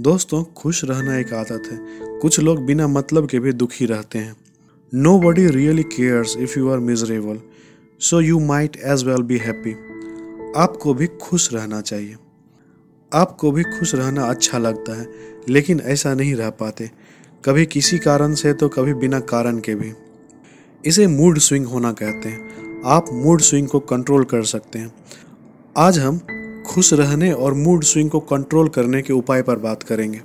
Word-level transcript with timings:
दोस्तों, 0.00 0.44
खुश 0.44 0.84
रहना 0.84 1.18
एक 1.18 1.32
आदत 1.32 1.62
है। 1.72 1.78
कुछ 2.18 2.40
लोग 2.40 2.64
बिना 2.64 2.88
मतलब 2.88 3.28
के 3.28 3.38
भी 3.38 3.52
दुखी 3.52 3.86
रहते 3.86 4.18
हैं। 4.18 4.36
Nobody 5.18 5.46
really 5.46 5.82
cares 5.82 6.36
if 6.36 6.58
you 6.58 6.70
are 6.70 6.78
miserable 6.78 7.40
so 8.00 8.20
you 8.20 8.40
might 8.40 8.76
as 8.76 9.04
well 9.04 9.22
be 9.22 9.36
happy 9.36 9.72
आपको 10.56 10.94
भी 10.94 11.06
खुश 11.06 11.52
रहना 11.52 11.80
चाहिए। 11.80 12.16
आपको 13.12 13.52
भी 13.52 13.62
खुश 13.62 13.94
रहना 13.94 14.24
अच्छा 14.24 14.58
लगता 14.58 15.00
है, 15.00 15.06
लेकिन 15.48 15.80
ऐसा 15.80 16.14
नहीं 16.14 16.34
रह 16.34 16.50
पाते। 16.50 16.90
कभी 17.44 17.66
किसी 17.66 17.98
कारण 17.98 18.34
से 18.34 18.52
तो 18.52 18.68
कभी 18.68 18.94
बिना 18.94 19.20
कारण 19.20 19.58
के 19.58 19.74
भी। 19.74 19.92
इसे 20.84 21.06
मूड 21.06 21.38
स्विंग 21.38 21.66
होना 21.66 21.92
कहते 21.92 22.28
हैं। 22.28 22.82
आप 22.84 23.06
मूड 23.12 23.40
स्विंग 23.40 23.68
को 23.68 23.80
कंट्रोल 23.80 24.24
कर 24.24 24.42
सकते 24.42 24.78
हैं। 24.78 24.94
आज 25.76 25.98
हम 25.98 26.20
खुश 26.66 26.92
रहने 26.92 27.32
और 27.32 27.54
मूड 27.54 27.84
स्विंग 27.84 28.10
को 28.10 28.20
कंट्रोल 28.20 28.68
करने 28.68 29.02
के 29.02 29.12
उपाय 29.12 29.42
पर 29.42 29.56
बात 29.56 29.82
करेंगे। 29.82 30.20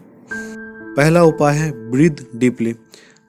पहला 0.97 1.23
उपाय 1.23 1.55
है 1.55 1.91
ब्रीद 1.91 2.25
डीपली 2.35 2.75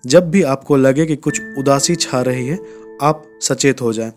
जब 0.06 0.30
भी 0.30 0.42
आपको 0.42 0.76
लगे 0.76 1.06
कि 1.06 1.16
कुछ 1.16 1.40
उदासी 1.58 1.94
छा 1.94 2.20
रही 2.20 2.46
है, 2.46 2.58
आप 3.02 3.24
सचेत 3.40 3.80
हो 3.80 3.92
जाएँ। 3.92 4.12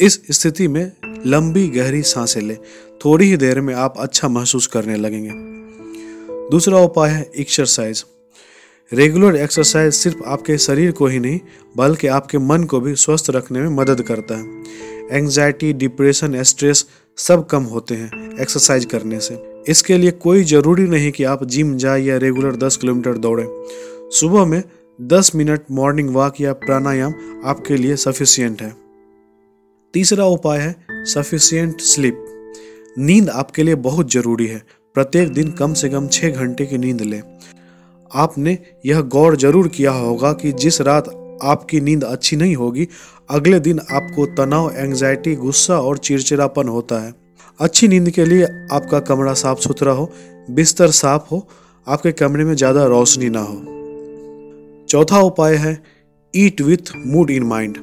इस 0.00 0.22
स्थिति 0.30 0.68
में 0.68 0.92
लंबी 1.26 1.68
गहरी 1.68 2.02
साँसें 2.02 2.40
लें। 2.40 2.58
थोड़ी 3.04 3.26
ही 3.26 3.36
देर 3.36 3.60
में 3.60 3.74
आप 3.74 3.94
अच्छा 3.98 4.28
महसूस 4.28 4.66
करने 4.66 4.96
लगेंगे। 4.96 5.30
दूसरा 6.50 6.78
उपाय 6.78 7.10
है 7.10 7.30
एक्सरसाइज 7.36 8.04
रेगुलर 8.92 9.36
एक्सरसाइज 9.36 9.94
सिर्फ़ 9.94 10.18
आपके 10.26 10.58
शरीर 10.58 10.92
को 10.92 11.06
ही 11.06 11.18
नहीं, 11.18 11.40
बल्कि 11.76 12.06
आपके 12.06 12.38
मन 12.38 12.64
को 12.64 12.80
भी 12.80 12.94
स्वस्थ 12.94 13.30
रखने 13.30 13.60
में 13.60 13.68
मदद 13.68 14.02
करता 14.02 14.36
है। 14.36 14.62
एंग्जाइटी 15.12 15.72
डिप्रेशन 15.72 16.42
स्ट्रेस 16.42 16.86
सब 17.18 17.46
कम 17.46 17.62
होते 17.62 17.94
हैं 17.94 18.38
एक्सरसाइज 18.40 18.84
करने 18.84 19.20
से। 19.20 19.38
इसके 19.68 19.98
लिए 19.98 20.10
कोई 20.10 20.44
ज़रूरी 20.44 20.82
नहीं 20.82 21.10
कि 21.12 21.24
आप 21.24 21.44
जिम 21.44 21.76
जाए 21.76 22.00
या 22.00 22.16
रेगुलर 22.16 22.56
10 22.56 22.76
किलोमीटर 22.76 23.18
दौड़ें। 23.18 23.46
सुबह 24.10 24.44
में 24.44 24.62
10 24.98 25.34
मिनट 25.34 25.64
मॉर्निंग 25.70 26.10
वॉक 26.10 26.40
या 26.40 26.52
प्राणायाम 26.52 27.14
आपके 27.44 27.76
लिए 27.76 27.96
सफिशियंट 27.96 28.62
है। 28.62 28.74
तीसरा 29.94 30.24
उपाय 30.26 30.58
है 30.58 31.04
सफिशियंट 31.04 31.80
स्लीप 31.80 32.24
नींद 32.98 33.28
आपके 33.28 33.62
लिए 33.62 33.74
बहुत 33.74 34.12
ज़रूरी 34.12 34.46
है। 34.46 34.62
प्रत्येक 34.94 35.32
दिन 35.32 35.50
कम 35.50 35.72
से 35.72 35.88
कम 35.88 36.08
छः 36.08 36.30
घंटे 36.30 36.66
की 36.66 36.78
नींद 36.78 37.00
लें। 37.00 37.22
आपने 38.10 38.58
यह 38.86 39.00
गौर 39.00 39.36
ज़रूर 39.36 39.68
किया 39.68 39.90
होगा 39.90 40.32
कि 40.32 40.52
जिस 40.52 40.80
रात 40.80 41.08
आपकी 41.42 41.80
नींद 41.80 42.04
अच्छी 42.04 42.36
नहीं 42.36 42.54
होगी, 42.56 42.88
अगले 43.30 43.60
दिन 43.60 43.78
आपको 43.80 44.26
तनाव 44.26 44.70
एंजाइटी 44.76 45.34
गुस्सा 45.34 45.80
और 45.80 45.98
चिड़चिड़ापन 45.98 46.68
होता 46.68 46.98
है। 46.98 47.14
अच्छी 47.60 47.88
नींद 47.88 48.10
के 48.10 48.24
लिए 48.24 48.44
आपका 48.72 49.00
कमरा 49.00 49.32
साफ़ 49.34 49.58
सुथरा 49.58 49.92
हो, 49.92 50.10
बिस्तर 50.50 50.90
साफ़ 50.90 51.28
हो, 51.30 51.48
आपके 51.86 52.12
कमरे 52.12 52.44
में 52.44 52.54
ज़्यादा 52.54 52.84
रोशनी 52.86 53.28
ना 53.28 53.40
हो। 53.40 54.86
चौथा 54.88 55.20
उपाय 55.20 55.54
है 55.54 55.82
eat 56.34 56.60
with 56.60 56.92
mood 56.96 57.30
in 57.30 57.42
mind 57.42 57.76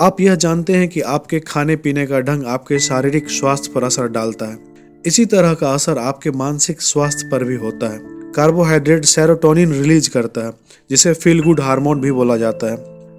आप 0.00 0.20
यह 0.20 0.34
जानते 0.34 0.72
हैं 0.72 0.88
कि 0.88 1.00
आपके 1.00 1.40
खाने 1.40 1.76
पीने 1.76 2.06
का 2.06 2.20
ढंग 2.20 2.44
आपके 2.44 2.78
शारीरिक 2.78 3.30
स्वास्थ्य 3.30 3.72
पर 3.74 3.84
असर 3.84 4.08
डालता 4.08 4.46
है। 4.46 4.58
इसी 5.06 5.24
तरह 5.26 5.54
का 5.54 5.72
असर 5.74 5.98
आपके 5.98 6.30
मानसिक 6.30 6.82
स्वास्थ्य 6.82 7.28
पर 7.28 7.44
भी 7.44 7.56
होता 7.56 7.88
है। 7.88 7.98
कार्बोहाइड्रेट 8.34 9.04
सेरोटोनिन 9.04 9.72
रिलीज़ 9.72 10.10
करता 10.10 10.46
है, 10.46 10.52
जिसे 10.90 11.12
फील 11.14 11.42
गुड 11.42 11.60
हार्मोन 11.60 12.00
भी 12.00 12.12
बोला 12.12 12.36
जाता 12.36 12.70
है। 12.72 12.76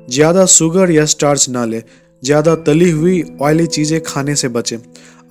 ज़्यादा 0.07 0.45
शुगर 0.47 0.91
या 0.91 1.05
स्टार्च 1.05 1.49
ना 1.49 1.65
ले, 1.65 1.81
ज़्यादा 2.23 2.55
तली 2.57 2.89
हुई 2.91 3.23
ऑयली 3.41 3.65
चीज़ें 3.67 3.99
खाने 4.01 4.35
से 4.35 4.47
बचें। 4.47 4.77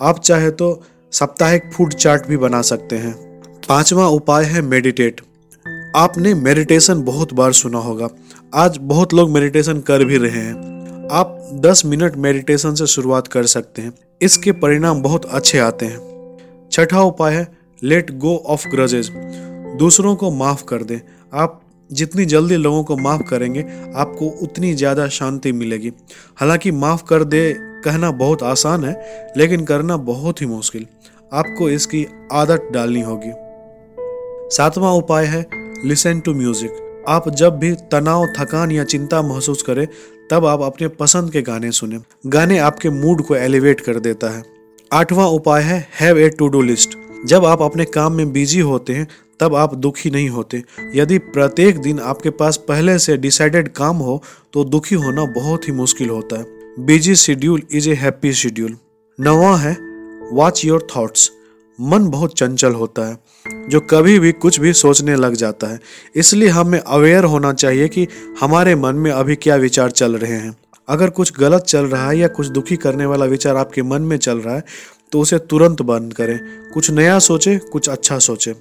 आप 0.01 0.21
चाहे 0.21 0.51
तो 0.51 0.83
साप्ताहिक 1.13 1.71
फ़ूड 1.73 1.95
चार्ट 1.95 2.27
भी 2.27 2.37
बना 2.37 2.63
सकते 2.63 2.97
हैं। 2.97 3.15
पांचवा 3.69 4.07
उपाय 4.09 4.45
है 4.45 4.63
मेडिटेट 4.63 5.21
आपने 5.97 6.33
मेडिटेशन 6.35 7.03
बहुत 7.03 7.33
बार 7.35 7.53
सुना 7.53 7.79
होगा। 7.79 8.09
आज 8.55 8.79
बहुत 8.83 9.15
लोग 9.15 9.31
मेडिटेशन 9.31 9.81
कर 9.81 10.05
भी 10.05 10.17
रहे 10.17 10.41
हैं। 10.41 11.09
आप 11.11 11.39
10 11.65 11.85
मिनट 11.87 12.17
मेडिटेशन 12.17 12.75
से 12.75 12.87
शुरुआत 12.87 13.27
कर 13.29 13.47
सकते 13.47 13.83
हैं। 13.83 13.93
इसके 14.23 14.53
परिणाम 14.53 15.03
बहुत 15.03 15.25
अच्छे 15.27 15.59
आते 15.59 15.87
हैं। 15.87 16.69
छठा 16.73 17.03
उपाय 17.03 17.35
है 17.35 17.47
लेट 17.83 18.11
गो 18.19 18.37
ऑफ़ 18.47 18.67
ग्रजेज 18.69 19.11
दूसरों 19.79 20.15
को 20.17 20.31
माफ़ 20.31 20.65
कर 20.65 20.83
दें। 20.83 20.99
आप 21.33 21.61
जितनी 21.91 22.25
जल्दी 22.25 22.57
लोगों 22.57 22.85
को 22.85 22.97
माफ़ 22.97 23.23
करेंगे, 23.23 23.65
आपको 23.97 24.27
उतनी 24.43 24.75
ज़्यादा 24.75 25.09
शांति 25.09 25.53
मिलेगी। 25.53 25.93
हालाँकि 26.37 26.71
माफ़ 26.71 27.03
कर 27.05 27.25
दे 27.25 27.53
कहना 27.85 28.11
बहुत 28.11 28.43
आसान 28.43 28.85
है, 28.85 28.95
लेकिन 29.37 29.65
करना 29.65 29.97
बहुत 29.97 30.41
ही 30.41 30.47
मुश्किल। 30.47 30.87
आपको 31.33 31.69
इसकी 31.71 32.07
आदत 32.33 32.69
डालनी 32.73 33.01
होगी। 33.01 33.33
सातवां 34.57 34.93
उपाय 34.95 35.25
है 35.25 35.47
लिसन 35.85 36.21
टू 36.21 36.35
म्यूज़िक 36.35 37.05
आप 37.09 37.29
जब 37.29 37.59
भी 37.59 37.73
तनाव, 37.93 38.27
थकान 38.39 38.71
या 38.71 38.85
चिंता 38.85 39.23
महसूस 39.23 39.63
करें, 39.63 39.87
तब 40.31 40.47
आप 40.47 40.61
अपने 40.63 40.89
पसंद 40.89 41.31
के 41.33 41.43
गाने 41.43 41.71
सुने। 41.73 41.99
गाने 42.27 42.59
आपके 42.59 42.91
मूड 42.91 43.23
को 43.23 43.37
एलिवेट 43.37 43.81
कर 43.81 43.99
देता 43.99 44.29
है। 44.29 44.43
आठवां 44.93 45.27
उपाय 45.27 45.63
है 45.63 45.87
have 46.01 46.19
a 46.19 46.29
to 46.29 46.49
do 46.49 46.63
list 46.63 46.97
जब 47.27 47.45
आप 47.45 47.63
अपने 47.63 47.85
काम 47.85 48.13
में 48.13 48.33
बिज़ी 48.33 48.61
होते 48.61 48.93
हैं, 48.93 49.07
तब 49.41 49.55
आप 49.55 49.75
दुखी 49.75 50.11
नहीं 50.11 50.29
होते। 50.29 50.63
यदि 50.95 51.19
प्रत्येक 51.19 51.79
दिन 51.79 51.99
आपके 51.99 52.31
पास 52.31 52.57
पहले 52.69 52.99
से 52.99 53.17
डिसाइडेड 53.17 53.69
काम 53.69 53.97
हो 53.97 54.23
तो 54.53 54.65
दुखी 54.65 54.95
होना 54.95 55.25
बहुत 55.33 55.69
ही 55.69 55.73
मुश्किल 55.73 56.11
होता 56.11 56.39
है। 56.39 56.45
Busy 56.79 57.15
schedule 57.17 57.63
is 57.73 57.89
a 57.91 57.95
happy 57.95 58.33
schedule. 58.33 58.77
नवा 59.19 59.57
है 59.57 59.77
वॉच 60.33 60.65
योर 60.65 60.87
थॉट्स 60.97 61.31
मन 61.79 62.09
बहुत 62.09 62.35
चंचल 62.35 62.73
होता 62.73 63.09
है, 63.09 63.17
जो 63.69 63.81
कभी 63.81 64.19
भी 64.19 64.33
कुछ 64.33 64.61
भी 64.61 64.73
सोचने 64.73 65.17
लग 65.17 65.35
जाता 65.35 65.67
है। 65.67 65.79
इसलिए 66.17 66.49
हमें 66.49 66.79
अवेयर 66.79 67.25
होना 67.25 67.53
चाहिए 67.53 67.89
कि 67.89 68.07
हमारे 68.41 68.75
मन 68.75 68.95
में 68.95 69.11
अभी 69.11 69.37
क्या 69.37 69.57
विचार 69.57 69.91
चल 69.91 70.17
रहे 70.17 70.33
हैं। 70.33 70.57
अगर 70.89 71.11
कुछ 71.11 71.33
गलत 71.39 71.63
चल 71.63 71.87
रहा 71.87 72.09
है 72.11 72.19
या 72.19 72.29
कुछ 72.29 72.47
दुखी 72.47 72.77
करने 72.77 73.07
वाला 73.07 73.25
विचार 73.25 73.57
आपके 73.57 73.83
मन 73.83 74.03
में 74.03 74.17
चल 74.17 74.39
रहा 74.39 74.55
है 74.55 74.65
तो 75.13 75.21
उसे 75.21 75.39
तुरंत 75.39 75.83
बंद 75.83 76.13
करें। 76.13 76.39
कुछ 76.75 76.91
नया 76.91 77.19
सोचें, 77.19 77.59
कुछ 77.59 77.89
अच्छा 77.89 78.19
सोचें। 78.19 78.53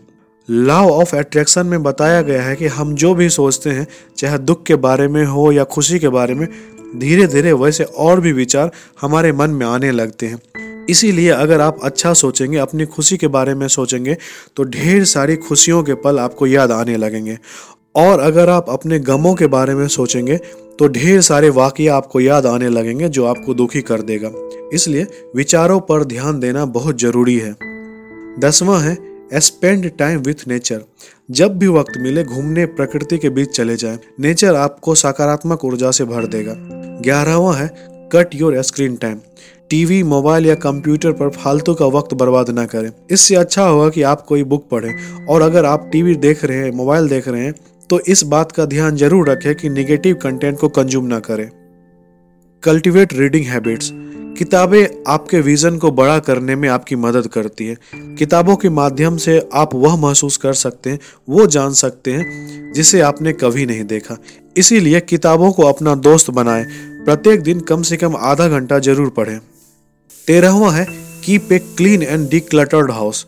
लॉ 0.49 0.79
ऑफ़ 0.81 1.15
अट्रैक्शन 1.15 1.67
में 1.67 1.83
बताया 1.83 2.21
गया 2.21 2.41
है 2.41 2.55
कि 2.55 2.67
हम 2.67 2.93
जो 2.95 3.13
भी 3.15 3.29
सोचते 3.29 3.69
हैं, 3.69 3.87
चाहे 4.17 4.37
दुख 4.37 4.63
के 4.63 4.75
बारे 4.75 5.07
में 5.07 5.25
हो 5.25 5.51
या 5.51 5.63
खुशी 5.63 5.99
के 5.99 6.09
बारे 6.09 6.33
में 6.33 6.47
धीरे 6.95 7.27
धीरे 7.27 7.53
वैसे 7.53 7.83
और 7.83 8.19
भी 8.19 8.31
विचार 8.31 8.71
हमारे 9.01 9.31
मन 9.31 9.49
में 9.49 9.65
आने 9.65 9.91
लगते 9.91 10.25
हैं। 10.25 10.85
इसीलिए 10.89 11.29
अगर 11.29 11.61
आप 11.61 11.79
अच्छा 11.83 12.13
सोचेंगे, 12.13 12.57
अपनी 12.57 12.85
खुशी 12.85 13.17
के 13.17 13.27
बारे 13.27 13.55
में 13.55 13.67
सोचेंगे 13.67 14.17
तो 14.55 14.63
ढेर 14.63 15.03
सारी 15.05 15.35
खुशियों 15.35 15.83
के 15.83 15.93
पल 15.93 16.19
आपको 16.19 16.47
याद 16.47 16.71
आने 16.71 16.97
लगेंगे। 16.97 17.37
और 17.95 18.19
अगर 18.19 18.49
आप 18.49 18.69
अपने 18.69 18.99
गमों 18.99 19.33
के 19.35 19.47
बारे 19.47 19.75
में 19.75 19.87
सोचेंगे 19.87 20.37
तो 20.79 20.87
ढेर 20.87 21.21
सारे 21.21 21.49
वाक्य 21.49 21.87
आपको 21.87 22.19
याद 22.19 22.45
आने 22.45 22.69
लगेंगे, 22.69 23.09
जो 23.09 23.25
आपको 23.25 23.53
दुखी 23.53 23.81
कर 23.81 24.01
देगा। 24.01 24.31
इसलिए 24.71 25.07
विचारों 25.35 25.79
पर 25.81 26.03
ध्यान 26.05 26.39
देना 26.39 26.65
बहुत 26.71 26.99
ज़रूरी 27.01 27.37
है। 27.37 27.55
दसवां 28.39 28.81
है 28.81 28.97
स्पेंड 29.39 29.89
टाइम 29.97 30.19
विथ 30.19 30.47
नेचर 30.47 30.81
जब 31.29 31.57
भी 31.57 31.67
वक्त 31.69 31.97
मिले, 31.97 32.23
घूमने, 32.23 32.65
प्रकृति 32.67 33.17
के 33.17 33.29
बीच 33.29 33.49
चले 33.49 33.75
जाएँ। 33.75 33.99
नेचर 34.19 34.55
आपको 34.55 34.95
सकारात्मक 34.95 35.65
ऊर्जा 35.65 35.91
से 35.91 36.05
भर 36.05 36.25
देगा। 36.27 36.53
ग्यारहवा 37.01 37.55
है 37.55 37.69
cut 38.13 38.35
your 38.35 38.61
screen 38.61 38.95
time 38.95 39.19
TV 39.69 40.01
mobile 40.05 40.45
या 40.45 40.55
कंप्यूटर 40.57 41.11
पर 41.11 41.29
फालतू 41.31 41.73
का 41.73 41.85
वक्त 41.87 42.13
बर्बाद 42.13 42.49
ना 42.49 42.65
करें। 42.65 42.91
इससे 43.11 43.35
अच्छा 43.35 43.63
होगा 43.63 43.89
कि 43.89 44.01
आप 44.03 44.21
कोई 44.21 44.43
बुक 44.43 44.67
पढ़ें। 44.69 45.25
और 45.25 45.41
अगर 45.41 45.65
आप 45.65 45.89
टीवी 45.91 46.15
देख 46.17 46.43
रहे 46.45 46.57
हैं 46.57 46.71
मोबाइल 46.71 47.07
देख 47.09 47.27
रहे 47.27 47.43
हैं 47.43 47.53
तो 47.89 47.99
इस 48.07 48.23
बात 48.25 48.51
का 48.51 48.65
ध्यान 48.65 48.95
ज़रूर 48.95 49.29
रखें 49.29 49.53
कि 49.55 49.69
निगेटिव 49.69 50.15
कंटेंट 50.15 50.59
को 50.59 50.69
कंज्यूम 50.69 51.05
ना 51.05 51.19
करें। 51.19 51.49
कल्टिवेट 52.63 53.13
रीडिंग 53.13 53.45
हैबिट्स 53.45 53.91
किताबें 54.37 55.03
आपके 55.07 55.39
विजन 55.39 55.77
को 55.77 55.91
बड़ा 55.91 56.19
करने 56.19 56.55
में 56.55 56.67
आपकी 56.69 56.95
मदद 56.95 57.27
करती 57.27 57.67
है। 57.67 57.75
किताबों 57.95 58.55
के 58.55 58.69
माध्यम 58.69 59.17
से 59.17 59.49
आप 59.53 59.75
वह 59.75 59.95
महसूस 59.95 60.37
कर 60.37 60.53
सकते 60.53 60.89
हैं, 60.89 60.99
वो 61.29 61.45
जान 61.47 61.73
सकते 61.73 62.11
हैं, 62.11 62.73
जिसे 62.73 63.01
आपने 63.01 63.33
कभी 63.33 63.65
नहीं 63.65 63.83
देखा। 63.83 64.17
इसीलिए 64.57 64.99
किताबों 64.99 65.51
को 65.51 65.63
अपना 65.63 65.95
दोस्त 65.95 66.29
बनाएँ। 66.29 66.65
प्रत्येक 67.05 67.41
दिन 67.41 67.59
कम 67.59 67.81
से 67.81 67.97
कम 67.97 68.15
आधा 68.15 68.47
घंटा 68.47 68.79
ज़रूर 68.79 69.09
पढ़ें। 69.09 69.39
तेरहवा 70.27 70.71
है 70.71 70.85
keep 71.25 71.51
a 71.51 71.59
clean 71.59 72.03
and 72.03 72.29
decluttered 72.29 72.91
house 72.91 73.25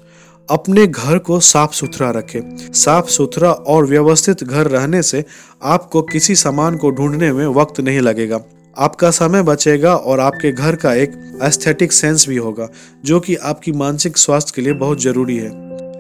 अपने 0.49 0.87
घर 0.87 1.17
को 1.17 1.39
साफ़ 1.39 1.73
सुथरा 1.73 2.09
रखें। 2.09 2.73
साफ़ 2.73 3.09
सुथरा 3.09 3.51
और 3.51 3.85
व्यवस्थित 3.85 4.43
घर 4.43 4.67
रहने 4.67 5.01
से 5.01 5.23
आपको 5.63 6.01
किसी 6.01 6.35
सामान 6.35 6.77
को 6.77 6.91
ढूँढने 6.91 7.31
में 7.31 7.45
वक्त 7.47 7.79
नहीं 7.79 7.99
लगेगा। 7.99 8.39
आपका 8.77 9.09
समय 9.11 9.43
बचेगा 9.43 9.95
और 9.95 10.19
आपके 10.19 10.51
घर 10.51 10.75
का 10.75 10.93
एक 10.93 11.39
एस्थेटिक 11.43 11.91
सेंस 11.91 12.27
भी 12.27 12.37
होगा, 12.37 12.69
जो 13.05 13.19
कि 13.19 13.35
आपकी 13.35 13.71
मानसिक 13.71 14.17
स्वास्थ्य 14.17 14.53
के 14.55 14.61
लिए 14.61 14.73
बहुत 14.73 15.01
ज़रूरी 15.01 15.37
है। 15.37 15.49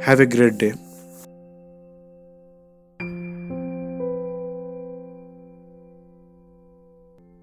हैव 0.07 0.21
ए 0.21 0.25
ग्रेट 0.25 0.53
डे 0.53 0.71